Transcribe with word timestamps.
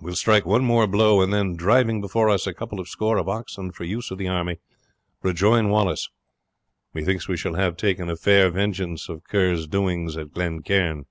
We 0.00 0.06
will 0.06 0.14
strike 0.14 0.46
one 0.46 0.62
more 0.64 0.86
blow, 0.86 1.20
and 1.20 1.32
then, 1.34 1.56
driving 1.56 2.00
before 2.00 2.30
us 2.30 2.46
a 2.46 2.54
couple 2.54 2.78
of 2.78 2.86
score 2.88 3.16
of 3.18 3.28
oxen 3.28 3.72
for 3.72 3.82
the 3.82 3.88
use 3.88 4.12
of 4.12 4.18
the 4.18 4.28
army, 4.28 4.60
rejoin 5.20 5.68
Wallace. 5.68 6.10
Methinks 6.92 7.26
we 7.26 7.36
shall 7.36 7.54
have 7.54 7.76
taken 7.76 8.08
a 8.08 8.14
fair 8.14 8.48
vengeance 8.50 9.06
for 9.06 9.18
Kerr's 9.18 9.66
doings 9.66 10.16
at 10.16 10.32
Glen 10.32 10.62
Cairn." 10.62 11.06